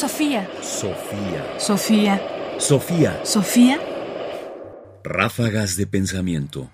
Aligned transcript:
Sofía. 0.00 0.48
Sofía. 0.62 1.58
Sofía. 1.58 2.22
Sofía. 2.58 3.20
Sofía. 3.22 3.78
Ráfagas 5.04 5.76
de 5.76 5.86
pensamiento. 5.86 6.70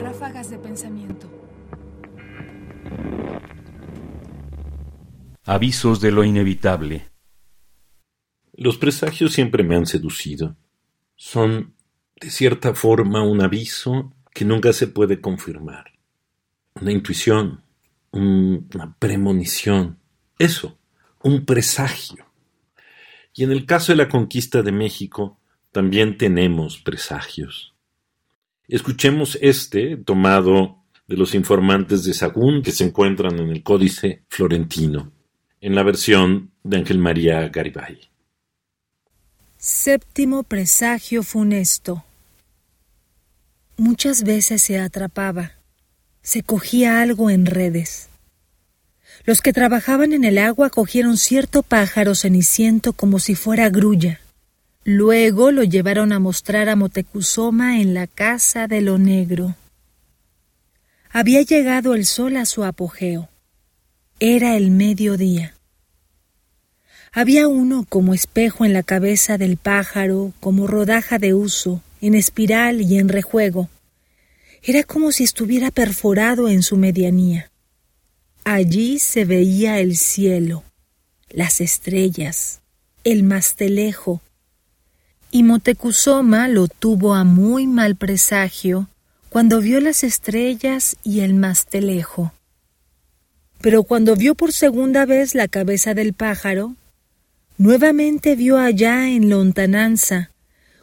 Ráfagas 0.00 0.48
de 0.48 0.56
pensamiento. 0.56 1.28
Avisos 5.44 6.00
de 6.00 6.12
lo 6.12 6.24
inevitable. 6.24 7.10
Los 8.54 8.78
presagios 8.78 9.34
siempre 9.34 9.62
me 9.62 9.76
han 9.76 9.84
seducido. 9.84 10.56
Son, 11.16 11.74
de 12.18 12.30
cierta 12.30 12.72
forma, 12.72 13.22
un 13.22 13.42
aviso 13.42 14.14
que 14.32 14.46
nunca 14.46 14.72
se 14.72 14.86
puede 14.86 15.20
confirmar. 15.20 15.84
Una 16.80 16.92
intuición, 16.92 17.62
una 18.12 18.96
premonición. 18.98 19.98
Eso, 20.38 20.78
un 21.22 21.44
presagio. 21.44 22.26
Y 23.34 23.44
en 23.44 23.52
el 23.52 23.66
caso 23.66 23.92
de 23.92 23.96
la 23.96 24.08
conquista 24.08 24.62
de 24.62 24.72
México, 24.72 25.38
también 25.72 26.18
tenemos 26.18 26.78
presagios. 26.78 27.74
Escuchemos 28.66 29.38
este, 29.40 29.96
tomado 29.96 30.84
de 31.06 31.16
los 31.16 31.34
informantes 31.34 32.04
de 32.04 32.14
Sagún, 32.14 32.62
que 32.62 32.72
se 32.72 32.84
encuentran 32.84 33.38
en 33.38 33.50
el 33.50 33.62
Códice 33.62 34.24
Florentino, 34.28 35.12
en 35.60 35.74
la 35.74 35.82
versión 35.82 36.52
de 36.62 36.78
Ángel 36.78 36.98
María 36.98 37.48
Garibay. 37.48 37.98
Séptimo 39.56 40.42
presagio 40.42 41.22
funesto. 41.22 42.04
Muchas 43.76 44.22
veces 44.22 44.62
se 44.62 44.78
atrapaba, 44.78 45.59
se 46.22 46.42
cogía 46.42 47.00
algo 47.00 47.30
en 47.30 47.46
redes. 47.46 48.08
Los 49.24 49.42
que 49.42 49.52
trabajaban 49.52 50.12
en 50.12 50.24
el 50.24 50.38
agua 50.38 50.70
cogieron 50.70 51.16
cierto 51.16 51.62
pájaro 51.62 52.14
ceniciento 52.14 52.92
como 52.92 53.18
si 53.18 53.34
fuera 53.34 53.68
grulla. 53.68 54.20
Luego 54.84 55.50
lo 55.50 55.62
llevaron 55.62 56.12
a 56.12 56.18
mostrar 56.18 56.68
a 56.68 56.76
Motecuzoma 56.76 57.80
en 57.80 57.92
la 57.92 58.06
casa 58.06 58.66
de 58.66 58.80
lo 58.80 58.98
negro. 58.98 59.56
Había 61.10 61.42
llegado 61.42 61.94
el 61.94 62.06
sol 62.06 62.36
a 62.36 62.46
su 62.46 62.64
apogeo. 62.64 63.28
Era 64.20 64.56
el 64.56 64.70
mediodía. 64.70 65.54
Había 67.12 67.48
uno 67.48 67.84
como 67.88 68.14
espejo 68.14 68.64
en 68.64 68.72
la 68.72 68.84
cabeza 68.84 69.36
del 69.36 69.56
pájaro, 69.56 70.32
como 70.40 70.66
rodaja 70.66 71.18
de 71.18 71.34
uso, 71.34 71.82
en 72.00 72.14
espiral 72.14 72.80
y 72.80 72.98
en 72.98 73.08
rejuego. 73.08 73.68
Era 74.62 74.84
como 74.84 75.10
si 75.10 75.24
estuviera 75.24 75.70
perforado 75.70 76.48
en 76.48 76.62
su 76.62 76.76
medianía. 76.76 77.50
Allí 78.44 78.98
se 78.98 79.24
veía 79.24 79.78
el 79.78 79.96
cielo, 79.96 80.64
las 81.30 81.60
estrellas, 81.60 82.60
el 83.04 83.22
mastelejo. 83.22 84.20
Y 85.30 85.44
Motecuzoma 85.44 86.48
lo 86.48 86.68
tuvo 86.68 87.14
a 87.14 87.24
muy 87.24 87.66
mal 87.66 87.96
presagio 87.96 88.88
cuando 89.30 89.60
vio 89.60 89.80
las 89.80 90.02
estrellas 90.04 90.96
y 91.04 91.20
el 91.20 91.34
mastelejo. 91.34 92.32
Pero 93.60 93.84
cuando 93.84 94.16
vio 94.16 94.34
por 94.34 94.52
segunda 94.52 95.06
vez 95.06 95.34
la 95.34 95.46
cabeza 95.46 95.94
del 95.94 96.14
pájaro, 96.14 96.74
nuevamente 97.56 98.34
vio 98.36 98.58
allá 98.58 99.08
en 99.08 99.30
lontananza, 99.30 100.30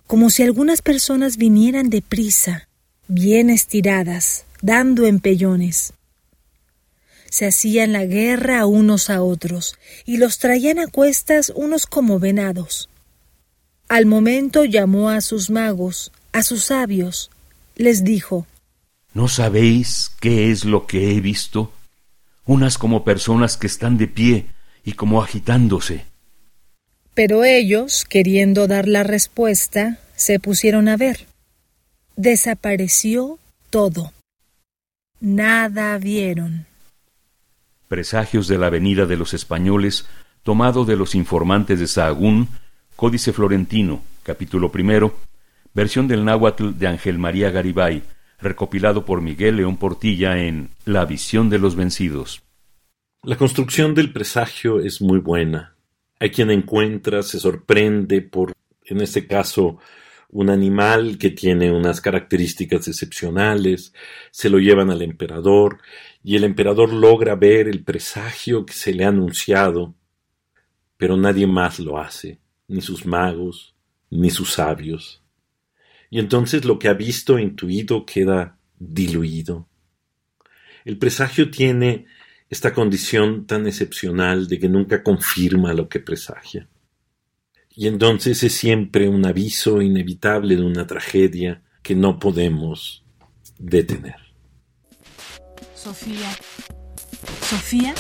como 0.05 0.29
si 0.29 0.43
algunas 0.43 0.81
personas 0.81 1.37
vinieran 1.37 1.89
deprisa, 1.89 2.66
bien 3.07 3.49
estiradas, 3.49 4.45
dando 4.61 5.05
empellones. 5.05 5.93
Se 7.29 7.45
hacían 7.45 7.91
la 7.93 8.05
guerra 8.05 8.65
unos 8.65 9.09
a 9.09 9.21
otros 9.21 9.77
y 10.05 10.17
los 10.17 10.39
traían 10.39 10.79
a 10.79 10.87
cuestas 10.87 11.51
unos 11.55 11.85
como 11.85 12.19
venados. 12.19 12.89
Al 13.89 14.05
momento 14.05 14.65
llamó 14.65 15.09
a 15.09 15.21
sus 15.21 15.49
magos, 15.49 16.11
a 16.31 16.43
sus 16.43 16.65
sabios, 16.65 17.29
les 17.75 18.03
dijo 18.03 18.45
¿No 19.13 19.27
sabéis 19.27 20.11
qué 20.19 20.51
es 20.51 20.65
lo 20.65 20.85
que 20.85 21.11
he 21.11 21.21
visto? 21.21 21.71
Unas 22.45 22.77
como 22.77 23.03
personas 23.03 23.57
que 23.57 23.67
están 23.67 23.97
de 23.97 24.07
pie 24.07 24.45
y 24.83 24.93
como 24.93 25.21
agitándose. 25.21 26.05
Pero 27.13 27.43
ellos, 27.43 28.05
queriendo 28.07 28.67
dar 28.67 28.87
la 28.87 29.03
respuesta, 29.03 29.99
se 30.15 30.39
pusieron 30.39 30.87
a 30.87 30.97
ver. 30.97 31.25
Desapareció 32.19 33.37
todo. 33.69 34.11
Nada 35.19 35.99
vieron. 35.99 36.65
Presagios 37.87 38.47
de 38.47 38.57
la 38.57 38.71
venida 38.71 39.05
de 39.05 39.17
los 39.17 39.35
españoles, 39.35 40.07
tomado 40.41 40.83
de 40.83 40.95
los 40.95 41.13
informantes 41.13 41.79
de 41.79 41.85
Sahagún, 41.85 42.49
Códice 42.95 43.33
Florentino, 43.33 44.01
capítulo 44.23 44.71
primero, 44.71 45.15
versión 45.75 46.07
del 46.07 46.25
náhuatl 46.25 46.71
de 46.79 46.87
Ángel 46.87 47.19
María 47.19 47.51
Garibay, 47.51 48.01
recopilado 48.39 49.05
por 49.05 49.21
Miguel 49.21 49.57
León 49.57 49.77
Portilla 49.77 50.39
en 50.39 50.71
La 50.85 51.05
visión 51.05 51.51
de 51.51 51.59
los 51.59 51.75
vencidos. 51.75 52.41
La 53.21 53.37
construcción 53.37 53.93
del 53.93 54.11
presagio 54.11 54.79
es 54.79 55.03
muy 55.03 55.19
buena. 55.19 55.75
Hay 56.19 56.31
quien 56.31 56.49
encuentra, 56.49 57.21
se 57.21 57.39
sorprende 57.39 58.21
por, 58.23 58.53
en 58.85 59.01
este 59.01 59.27
caso, 59.27 59.77
un 60.29 60.49
animal 60.49 61.17
que 61.17 61.29
tiene 61.29 61.71
unas 61.71 62.01
características 62.01 62.87
excepcionales, 62.87 63.93
se 64.31 64.49
lo 64.49 64.59
llevan 64.59 64.89
al 64.89 65.01
emperador 65.01 65.79
y 66.23 66.35
el 66.35 66.43
emperador 66.43 66.91
logra 66.91 67.35
ver 67.35 67.67
el 67.67 67.83
presagio 67.83 68.65
que 68.65 68.73
se 68.73 68.93
le 68.93 69.05
ha 69.05 69.09
anunciado, 69.09 69.95
pero 70.97 71.15
nadie 71.15 71.47
más 71.47 71.79
lo 71.79 71.97
hace, 71.97 72.39
ni 72.67 72.81
sus 72.81 73.05
magos, 73.05 73.75
ni 74.09 74.29
sus 74.29 74.53
sabios. 74.53 75.23
Y 76.09 76.19
entonces 76.19 76.65
lo 76.65 76.79
que 76.79 76.87
ha 76.87 76.93
visto 76.93 77.37
e 77.37 77.43
intuido 77.43 78.05
queda 78.05 78.57
diluido. 78.79 79.67
El 80.85 80.97
presagio 80.97 81.51
tiene 81.51 82.05
esta 82.49 82.73
condición 82.73 83.45
tan 83.45 83.67
excepcional 83.67 84.47
de 84.47 84.59
que 84.59 84.69
nunca 84.69 85.03
confirma 85.03 85.73
lo 85.73 85.89
que 85.89 85.99
presagia. 85.99 86.67
Y 87.79 87.87
entonces 87.87 88.41
es 88.41 88.55
siempre 88.55 89.07
un 89.07 89.23
aviso 89.27 89.83
inevitable 89.83 90.55
de 90.55 90.63
una 90.63 90.87
tragedia 90.87 91.61
que 91.83 91.93
no 91.93 92.17
podemos 92.17 93.05
detener. 93.59 94.15
Sofía. 95.75 96.35
Sofía. 97.43 97.93